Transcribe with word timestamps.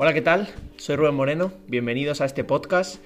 Hola, 0.00 0.14
¿qué 0.14 0.22
tal? 0.22 0.46
Soy 0.76 0.94
Rubén 0.94 1.16
Moreno, 1.16 1.50
bienvenidos 1.66 2.20
a 2.20 2.24
este 2.24 2.44
podcast. 2.44 3.02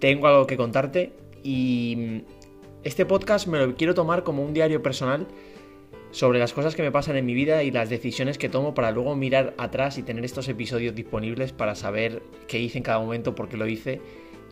Tengo 0.00 0.26
algo 0.26 0.46
que 0.46 0.58
contarte 0.58 1.14
y 1.42 2.24
este 2.84 3.06
podcast 3.06 3.46
me 3.46 3.58
lo 3.58 3.74
quiero 3.74 3.94
tomar 3.94 4.22
como 4.22 4.44
un 4.44 4.52
diario 4.52 4.82
personal 4.82 5.26
sobre 6.10 6.38
las 6.38 6.52
cosas 6.52 6.74
que 6.74 6.82
me 6.82 6.92
pasan 6.92 7.16
en 7.16 7.24
mi 7.24 7.32
vida 7.32 7.62
y 7.62 7.70
las 7.70 7.88
decisiones 7.88 8.36
que 8.36 8.50
tomo 8.50 8.74
para 8.74 8.90
luego 8.90 9.16
mirar 9.16 9.54
atrás 9.56 9.96
y 9.96 10.02
tener 10.02 10.22
estos 10.26 10.46
episodios 10.48 10.94
disponibles 10.94 11.52
para 11.52 11.74
saber 11.74 12.20
qué 12.46 12.58
hice 12.58 12.76
en 12.76 12.84
cada 12.84 12.98
momento, 12.98 13.34
por 13.34 13.48
qué 13.48 13.56
lo 13.56 13.66
hice 13.66 14.02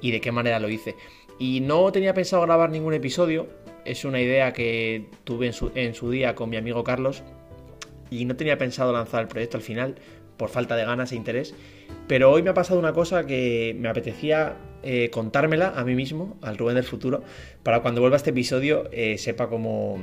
y 0.01 0.11
de 0.11 0.23
qué 0.23 0.33
manera 0.33 0.61
lo 0.61 0.71
hice. 0.71 0.97
Y 1.39 1.61
no 1.61 1.93
tenía 1.93 2.15
pensado 2.15 2.41
grabar 2.45 2.71
ningún 2.71 2.95
episodio, 2.95 3.47
es 3.85 4.07
una 4.07 4.23
idea 4.23 4.55
que 4.55 5.11
tuve 5.25 5.49
en 5.49 5.53
su, 5.53 5.71
en 5.75 5.95
su 5.95 6.11
día 6.11 6.35
con 6.35 6.49
mi 6.49 6.57
amigo 6.57 6.83
Carlos 6.83 7.23
y 8.09 8.25
no 8.25 8.37
tenía 8.37 8.57
pensado 8.57 8.91
lanzar 8.91 9.21
el 9.21 9.29
proyecto 9.29 9.59
al 9.59 9.63
final 9.63 9.97
por 10.39 10.49
falta 10.49 10.77
de 10.77 10.85
ganas 10.85 11.13
e 11.13 11.17
interés, 11.17 11.55
pero 12.07 12.31
hoy 12.31 12.43
me 12.43 12.51
ha 12.51 12.55
pasado 12.55 12.79
una 12.79 12.95
cosa 12.95 13.27
que 13.27 13.77
me 13.79 13.89
apetecía 13.89 14.57
eh, 14.83 15.11
contármela 15.11 15.75
a 15.77 15.85
mí 15.85 15.95
mismo, 15.95 16.39
al 16.41 16.57
Rubén 16.57 16.77
del 16.77 16.85
futuro, 16.85 17.23
para 17.63 17.83
cuando 17.83 18.01
vuelva 18.01 18.17
este 18.17 18.31
episodio 18.31 18.89
eh, 18.93 19.19
sepa 19.19 19.49
cómo, 19.49 19.99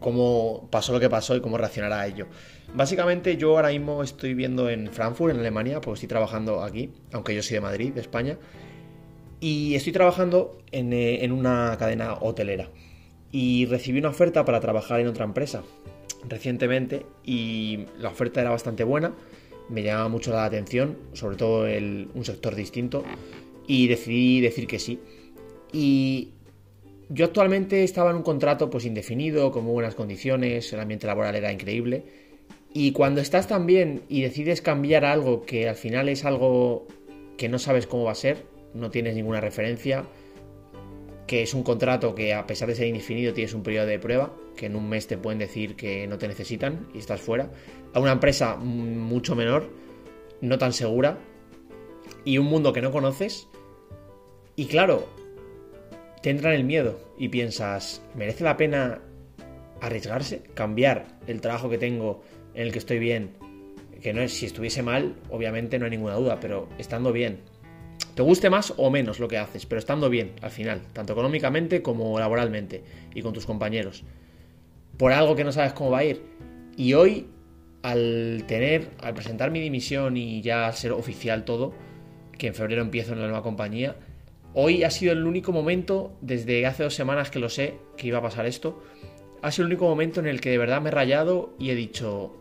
cómo 0.00 0.68
pasó 0.70 0.92
lo 0.92 1.00
que 1.00 1.08
pasó 1.08 1.36
y 1.36 1.40
cómo 1.40 1.56
reaccionará 1.56 2.00
a 2.00 2.06
ello. 2.06 2.26
Básicamente 2.74 3.36
yo 3.36 3.56
ahora 3.56 3.68
mismo 3.68 4.02
estoy 4.02 4.34
viendo 4.34 4.68
en 4.68 4.92
Frankfurt, 4.92 5.32
en 5.32 5.40
Alemania, 5.40 5.80
porque 5.80 5.94
estoy 5.94 6.08
trabajando 6.08 6.62
aquí, 6.62 6.90
aunque 7.12 7.34
yo 7.34 7.42
soy 7.42 7.54
de 7.54 7.60
Madrid, 7.60 7.92
de 7.92 8.00
España, 8.00 8.38
y 9.38 9.74
estoy 9.76 9.92
trabajando 9.92 10.58
en, 10.72 10.92
eh, 10.92 11.24
en 11.24 11.30
una 11.30 11.76
cadena 11.78 12.14
hotelera. 12.14 12.68
Y 13.30 13.66
recibí 13.66 13.98
una 14.00 14.08
oferta 14.08 14.44
para 14.44 14.60
trabajar 14.60 15.00
en 15.00 15.06
otra 15.06 15.24
empresa 15.24 15.62
recientemente 16.28 17.06
y 17.24 17.86
la 17.98 18.08
oferta 18.08 18.40
era 18.40 18.50
bastante 18.50 18.84
buena, 18.84 19.12
me 19.68 19.82
llamaba 19.82 20.08
mucho 20.08 20.32
la 20.32 20.44
atención, 20.44 20.96
sobre 21.12 21.36
todo 21.36 21.64
un 21.64 22.24
sector 22.24 22.54
distinto, 22.54 23.04
y 23.66 23.88
decidí 23.88 24.40
decir 24.40 24.66
que 24.66 24.78
sí. 24.78 25.00
Y 25.72 26.30
yo 27.08 27.26
actualmente 27.26 27.84
estaba 27.84 28.10
en 28.10 28.16
un 28.16 28.22
contrato 28.22 28.70
pues 28.70 28.84
indefinido, 28.84 29.50
con 29.50 29.64
muy 29.64 29.74
buenas 29.74 29.94
condiciones, 29.94 30.72
el 30.72 30.80
ambiente 30.80 31.06
laboral 31.06 31.34
era 31.34 31.52
increíble. 31.52 32.04
Y 32.72 32.92
cuando 32.92 33.20
estás 33.20 33.48
tan 33.48 33.66
bien 33.66 34.02
y 34.08 34.22
decides 34.22 34.60
cambiar 34.60 35.04
algo 35.04 35.42
que 35.46 35.68
al 35.68 35.76
final 35.76 36.08
es 36.08 36.24
algo 36.24 36.86
que 37.36 37.48
no 37.48 37.58
sabes 37.58 37.86
cómo 37.86 38.04
va 38.04 38.12
a 38.12 38.16
ser, 38.16 38.44
no 38.74 38.90
tienes 38.90 39.14
ninguna 39.14 39.40
referencia, 39.40 40.04
que 41.26 41.42
es 41.42 41.54
un 41.54 41.62
contrato 41.62 42.14
que 42.14 42.34
a 42.34 42.46
pesar 42.46 42.68
de 42.68 42.74
ser 42.74 42.86
indefinido 42.86 43.32
tienes 43.32 43.54
un 43.54 43.62
periodo 43.62 43.86
de 43.86 43.98
prueba, 43.98 44.34
que 44.56 44.66
en 44.66 44.76
un 44.76 44.88
mes 44.88 45.06
te 45.06 45.18
pueden 45.18 45.38
decir 45.38 45.76
que 45.76 46.06
no 46.06 46.18
te 46.18 46.28
necesitan 46.28 46.88
y 46.94 46.98
estás 46.98 47.20
fuera, 47.20 47.50
a 47.92 48.00
una 48.00 48.12
empresa 48.12 48.56
mucho 48.56 49.34
menor, 49.34 49.68
no 50.40 50.58
tan 50.58 50.72
segura, 50.72 51.18
y 52.24 52.38
un 52.38 52.46
mundo 52.46 52.72
que 52.72 52.82
no 52.82 52.92
conoces, 52.92 53.48
y 54.54 54.66
claro, 54.66 55.06
te 56.22 56.30
entra 56.30 56.50
en 56.54 56.60
el 56.60 56.64
miedo 56.64 56.98
y 57.18 57.28
piensas, 57.28 58.02
¿merece 58.14 58.44
la 58.44 58.56
pena 58.56 59.00
arriesgarse? 59.80 60.42
Cambiar 60.54 61.18
el 61.26 61.40
trabajo 61.40 61.68
que 61.68 61.78
tengo 61.78 62.22
en 62.54 62.62
el 62.62 62.72
que 62.72 62.78
estoy 62.78 62.98
bien, 62.98 63.36
que 64.00 64.12
no 64.12 64.22
es 64.22 64.32
si 64.32 64.46
estuviese 64.46 64.82
mal, 64.82 65.16
obviamente 65.30 65.78
no 65.78 65.84
hay 65.84 65.90
ninguna 65.90 66.14
duda, 66.14 66.38
pero 66.40 66.68
estando 66.78 67.12
bien, 67.12 67.40
te 68.16 68.22
guste 68.22 68.48
más 68.48 68.72
o 68.78 68.90
menos 68.90 69.20
lo 69.20 69.28
que 69.28 69.36
haces, 69.36 69.66
pero 69.66 69.78
estando 69.78 70.08
bien 70.08 70.32
al 70.40 70.50
final, 70.50 70.80
tanto 70.94 71.12
económicamente 71.12 71.82
como 71.82 72.18
laboralmente 72.18 72.82
y 73.14 73.20
con 73.20 73.34
tus 73.34 73.44
compañeros. 73.44 74.04
Por 74.96 75.12
algo 75.12 75.36
que 75.36 75.44
no 75.44 75.52
sabes 75.52 75.74
cómo 75.74 75.90
va 75.90 75.98
a 75.98 76.04
ir. 76.04 76.22
Y 76.78 76.94
hoy, 76.94 77.26
al 77.82 78.44
tener, 78.48 78.88
al 79.02 79.12
presentar 79.12 79.50
mi 79.50 79.60
dimisión 79.60 80.16
y 80.16 80.40
ya 80.40 80.72
ser 80.72 80.92
oficial 80.92 81.44
todo, 81.44 81.74
que 82.38 82.46
en 82.46 82.54
febrero 82.54 82.80
empiezo 82.80 83.12
en 83.12 83.20
la 83.20 83.26
nueva 83.26 83.42
compañía, 83.42 83.96
hoy 84.54 84.82
ha 84.82 84.90
sido 84.90 85.12
el 85.12 85.26
único 85.26 85.52
momento, 85.52 86.16
desde 86.22 86.64
hace 86.64 86.84
dos 86.84 86.94
semanas 86.94 87.30
que 87.30 87.38
lo 87.38 87.50
sé, 87.50 87.74
que 87.98 88.06
iba 88.06 88.16
a 88.18 88.22
pasar 88.22 88.46
esto, 88.46 88.82
ha 89.42 89.50
sido 89.50 89.66
el 89.66 89.72
único 89.72 89.84
momento 89.84 90.20
en 90.20 90.26
el 90.26 90.40
que 90.40 90.48
de 90.48 90.56
verdad 90.56 90.80
me 90.80 90.88
he 90.88 90.92
rayado 90.92 91.54
y 91.58 91.68
he 91.68 91.74
dicho, 91.74 92.34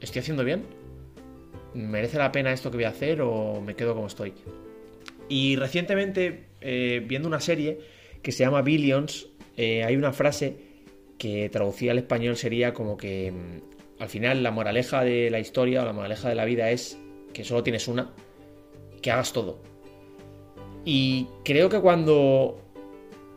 ¿estoy 0.00 0.18
haciendo 0.18 0.42
bien? 0.42 0.64
¿Merece 1.72 2.18
la 2.18 2.32
pena 2.32 2.52
esto 2.52 2.72
que 2.72 2.78
voy 2.78 2.84
a 2.84 2.88
hacer 2.88 3.22
o 3.22 3.60
me 3.60 3.76
quedo 3.76 3.94
como 3.94 4.08
estoy? 4.08 4.34
Y 5.32 5.56
recientemente, 5.56 6.44
eh, 6.60 7.02
viendo 7.06 7.26
una 7.26 7.40
serie 7.40 7.78
que 8.20 8.32
se 8.32 8.44
llama 8.44 8.60
Billions, 8.60 9.28
eh, 9.56 9.82
hay 9.82 9.96
una 9.96 10.12
frase 10.12 10.58
que 11.16 11.48
traducida 11.48 11.92
al 11.92 11.98
español 11.98 12.36
sería 12.36 12.74
como 12.74 12.98
que 12.98 13.32
mm, 13.32 14.02
al 14.02 14.10
final 14.10 14.42
la 14.42 14.50
moraleja 14.50 15.02
de 15.02 15.30
la 15.30 15.40
historia 15.40 15.80
o 15.80 15.86
la 15.86 15.94
moraleja 15.94 16.28
de 16.28 16.34
la 16.34 16.44
vida 16.44 16.70
es 16.70 16.98
que 17.32 17.44
solo 17.44 17.62
tienes 17.62 17.88
una, 17.88 18.12
que 19.00 19.10
hagas 19.10 19.32
todo. 19.32 19.62
Y 20.84 21.28
creo 21.46 21.70
que 21.70 21.80
cuando 21.80 22.60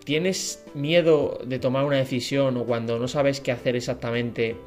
tienes 0.04 0.66
miedo 0.74 1.40
de 1.46 1.60
tomar 1.60 1.86
una 1.86 1.96
decisión 1.96 2.58
o 2.58 2.66
cuando 2.66 3.00
no 3.00 3.08
sabes 3.08 3.40
qué 3.40 3.54
hacer 3.54 3.78
exactamente 3.78 4.58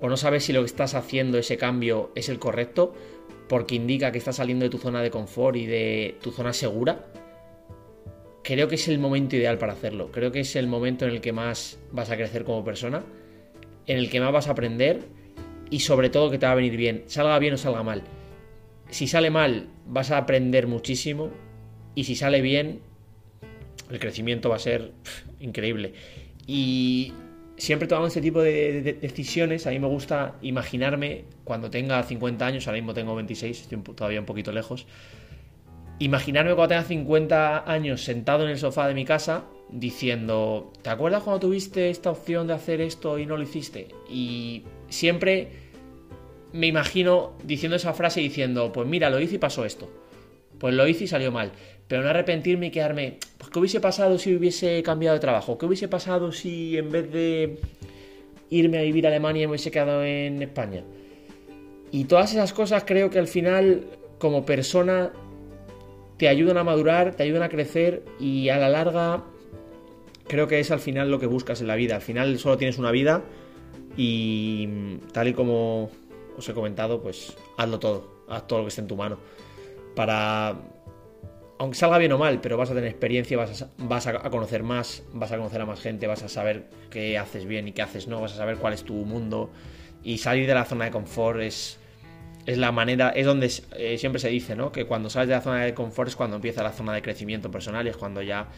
o 0.00 0.08
no 0.08 0.16
sabes 0.16 0.44
si 0.44 0.54
lo 0.54 0.60
que 0.60 0.66
estás 0.66 0.94
haciendo, 0.94 1.36
ese 1.36 1.58
cambio, 1.58 2.12
es 2.14 2.30
el 2.30 2.38
correcto, 2.38 2.94
porque 3.48 3.74
indica 3.74 4.12
que 4.12 4.18
estás 4.18 4.36
saliendo 4.36 4.64
de 4.64 4.70
tu 4.70 4.78
zona 4.78 5.02
de 5.02 5.10
confort 5.10 5.56
y 5.56 5.66
de 5.66 6.16
tu 6.22 6.30
zona 6.30 6.52
segura, 6.52 7.06
creo 8.42 8.68
que 8.68 8.74
es 8.74 8.88
el 8.88 8.98
momento 8.98 9.36
ideal 9.36 9.58
para 9.58 9.72
hacerlo. 9.72 10.10
Creo 10.10 10.32
que 10.32 10.40
es 10.40 10.56
el 10.56 10.66
momento 10.66 11.06
en 11.06 11.12
el 11.12 11.20
que 11.20 11.32
más 11.32 11.78
vas 11.92 12.10
a 12.10 12.16
crecer 12.16 12.44
como 12.44 12.64
persona, 12.64 13.04
en 13.86 13.98
el 13.98 14.10
que 14.10 14.20
más 14.20 14.32
vas 14.32 14.48
a 14.48 14.52
aprender 14.52 15.00
y 15.70 15.80
sobre 15.80 16.10
todo 16.10 16.30
que 16.30 16.38
te 16.38 16.46
va 16.46 16.52
a 16.52 16.56
venir 16.56 16.76
bien, 16.76 17.04
salga 17.06 17.38
bien 17.38 17.54
o 17.54 17.58
salga 17.58 17.82
mal. 17.82 18.02
Si 18.90 19.06
sale 19.06 19.30
mal, 19.30 19.68
vas 19.86 20.10
a 20.10 20.18
aprender 20.18 20.66
muchísimo 20.66 21.30
y 21.94 22.04
si 22.04 22.14
sale 22.14 22.40
bien, 22.42 22.80
el 23.90 23.98
crecimiento 23.98 24.50
va 24.50 24.56
a 24.56 24.60
ser 24.60 24.92
increíble. 25.40 25.94
Y 26.46 27.12
siempre 27.62 27.86
tomando 27.86 28.08
este 28.08 28.20
tipo 28.20 28.42
de, 28.42 28.98
decisiones, 29.00 29.68
a 29.68 29.70
mí 29.70 29.78
me 29.78 29.86
gusta 29.86 30.34
imaginarme 30.42 31.26
cuando 31.44 31.70
tenga 31.70 32.02
50 32.02 32.44
años, 32.44 32.66
ahora 32.66 32.78
mismo 32.78 32.92
tengo 32.92 33.14
26, 33.14 33.60
estoy 33.60 33.78
todavía 33.78 34.18
un 34.18 34.26
poquito 34.26 34.50
lejos, 34.50 34.88
imaginarme 36.00 36.56
cuando 36.56 36.74
tenga 36.74 36.82
50 36.82 37.70
años 37.70 38.02
sentado 38.02 38.42
en 38.42 38.50
el 38.50 38.58
sofá 38.58 38.88
de 38.88 38.94
mi 38.94 39.04
casa 39.04 39.44
diciendo, 39.70 40.72
¿te 40.82 40.90
acuerdas 40.90 41.22
cuando 41.22 41.38
tuviste 41.38 41.88
esta 41.88 42.10
opción 42.10 42.48
de 42.48 42.54
hacer 42.54 42.80
esto 42.80 43.16
y 43.20 43.26
no 43.26 43.36
lo 43.36 43.44
hiciste? 43.44 43.86
Y 44.10 44.64
siempre 44.88 45.52
me 46.52 46.66
imagino 46.66 47.34
diciendo 47.44 47.76
esa 47.76 47.94
frase 47.94 48.18
diciendo, 48.18 48.72
pues 48.72 48.88
mira, 48.88 49.08
lo 49.08 49.20
hice 49.20 49.36
y 49.36 49.38
pasó 49.38 49.64
esto. 49.64 49.88
Pues 50.62 50.76
lo 50.76 50.86
hice 50.86 51.04
y 51.04 51.06
salió 51.08 51.32
mal. 51.32 51.50
Pero 51.88 52.04
no 52.04 52.10
arrepentirme 52.10 52.68
y 52.68 52.70
quedarme, 52.70 53.18
pues 53.36 53.50
¿qué 53.50 53.58
hubiese 53.58 53.80
pasado 53.80 54.16
si 54.16 54.36
hubiese 54.36 54.80
cambiado 54.84 55.14
de 55.14 55.20
trabajo? 55.20 55.58
¿Qué 55.58 55.66
hubiese 55.66 55.88
pasado 55.88 56.30
si 56.30 56.78
en 56.78 56.92
vez 56.92 57.10
de 57.10 57.58
irme 58.48 58.78
a 58.78 58.82
vivir 58.82 59.04
a 59.04 59.08
Alemania 59.08 59.48
me 59.48 59.50
hubiese 59.50 59.72
quedado 59.72 60.04
en 60.04 60.40
España? 60.40 60.84
Y 61.90 62.04
todas 62.04 62.30
esas 62.30 62.52
cosas 62.52 62.84
creo 62.86 63.10
que 63.10 63.18
al 63.18 63.26
final, 63.26 63.86
como 64.18 64.46
persona, 64.46 65.10
te 66.16 66.28
ayudan 66.28 66.56
a 66.58 66.62
madurar, 66.62 67.16
te 67.16 67.24
ayudan 67.24 67.42
a 67.42 67.48
crecer 67.48 68.04
y 68.20 68.48
a 68.48 68.56
la 68.56 68.68
larga 68.68 69.24
creo 70.28 70.46
que 70.46 70.60
es 70.60 70.70
al 70.70 70.78
final 70.78 71.10
lo 71.10 71.18
que 71.18 71.26
buscas 71.26 71.60
en 71.60 71.66
la 71.66 71.74
vida. 71.74 71.96
Al 71.96 72.02
final 72.02 72.38
solo 72.38 72.56
tienes 72.56 72.78
una 72.78 72.92
vida 72.92 73.24
y 73.96 74.68
tal 75.12 75.26
y 75.26 75.32
como 75.32 75.90
os 76.38 76.48
he 76.48 76.54
comentado, 76.54 77.02
pues 77.02 77.36
hazlo 77.56 77.80
todo, 77.80 78.24
haz 78.28 78.46
todo 78.46 78.60
lo 78.60 78.66
que 78.66 78.68
esté 78.68 78.82
en 78.82 78.86
tu 78.86 78.94
mano. 78.94 79.18
Para, 79.94 80.56
aunque 81.58 81.76
salga 81.76 81.98
bien 81.98 82.12
o 82.12 82.18
mal, 82.18 82.40
pero 82.40 82.56
vas 82.56 82.70
a 82.70 82.74
tener 82.74 82.90
experiencia, 82.90 83.36
vas 83.36 83.62
a, 83.62 83.70
vas 83.78 84.06
a 84.06 84.30
conocer 84.30 84.62
más, 84.62 85.02
vas 85.12 85.32
a 85.32 85.36
conocer 85.36 85.60
a 85.60 85.66
más 85.66 85.80
gente, 85.80 86.06
vas 86.06 86.22
a 86.22 86.28
saber 86.28 86.64
qué 86.90 87.18
haces 87.18 87.46
bien 87.46 87.68
y 87.68 87.72
qué 87.72 87.82
haces 87.82 88.08
no, 88.08 88.20
vas 88.20 88.32
a 88.32 88.36
saber 88.36 88.56
cuál 88.56 88.72
es 88.72 88.84
tu 88.84 88.94
mundo 88.94 89.50
y 90.02 90.18
salir 90.18 90.46
de 90.46 90.54
la 90.54 90.64
zona 90.64 90.86
de 90.86 90.90
confort 90.90 91.40
es 91.40 91.78
es 92.46 92.58
la 92.58 92.72
manera, 92.72 93.10
es 93.10 93.24
donde 93.24 93.50
eh, 93.76 93.98
siempre 93.98 94.20
se 94.20 94.28
dice, 94.28 94.56
¿no? 94.56 94.72
Que 94.72 94.84
cuando 94.84 95.08
sales 95.10 95.28
de 95.28 95.34
la 95.34 95.40
zona 95.40 95.64
de 95.64 95.74
confort 95.74 96.08
es 96.08 96.16
cuando 96.16 96.36
empieza 96.36 96.62
la 96.62 96.72
zona 96.72 96.92
de 96.92 97.02
crecimiento 97.02 97.50
personal 97.50 97.86
y 97.86 97.90
es 97.90 97.96
cuando 97.96 98.20
ya 98.20 98.48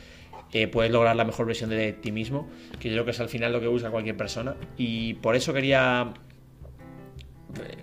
eh, 0.53 0.69
puedes 0.69 0.91
lograr 0.91 1.17
la 1.17 1.25
mejor 1.25 1.47
versión 1.47 1.71
de 1.71 1.93
ti 1.93 2.13
mismo, 2.13 2.49
que 2.81 2.89
yo 2.89 2.95
creo 2.95 3.05
que 3.05 3.11
es 3.11 3.21
al 3.21 3.29
final 3.29 3.53
lo 3.53 3.61
que 3.61 3.67
busca 3.67 3.91
cualquier 3.91 4.17
persona. 4.17 4.57
Y 4.79 5.15
por 5.15 5.37
eso 5.37 5.53
quería 5.53 6.15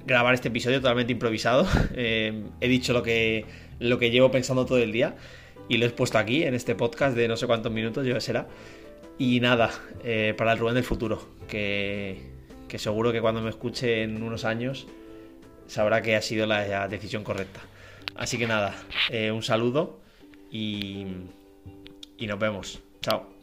grabar 0.06 0.34
este 0.34 0.50
episodio 0.50 0.82
totalmente 0.82 1.12
improvisado. 1.14 1.68
he 1.96 2.68
dicho 2.68 2.94
lo 2.94 3.04
que, 3.04 3.46
lo 3.80 3.98
que 4.00 4.12
llevo 4.12 4.32
pensando 4.32 4.66
todo 4.66 4.78
el 4.80 4.92
día 4.92 5.16
y 5.70 5.78
lo 5.78 5.86
he 5.86 5.90
puesto 5.90 6.18
aquí 6.18 6.44
en 6.44 6.54
este 6.54 6.76
podcast 6.76 7.16
de 7.16 7.28
no 7.28 7.38
sé 7.38 7.48
cuántos 7.48 7.72
minutos, 7.72 8.06
yo 8.06 8.20
será. 8.20 8.48
Y 9.18 9.40
nada, 9.40 9.72
para 10.38 10.54
el 10.54 10.58
Rubén 10.58 10.76
del 10.76 10.84
futuro, 10.84 11.28
que, 11.48 12.22
que 12.68 12.80
seguro 12.80 13.12
que 13.12 13.22
cuando 13.22 13.42
me 13.42 13.50
escuche 13.50 14.04
en 14.04 14.24
unos 14.24 14.46
años 14.46 14.88
sabrá 15.68 16.02
que 16.02 16.16
ha 16.16 16.22
sido 16.22 16.46
la 16.48 16.88
decisión 16.88 17.24
correcta. 17.24 17.62
Así 18.16 18.38
que 18.38 18.48
nada, 18.48 18.76
eh, 19.10 19.32
un 19.32 19.44
saludo 19.44 20.00
y, 20.52 21.08
y 22.18 22.28
nos 22.28 22.40
vemos. 22.40 22.82
Chao. 23.02 23.41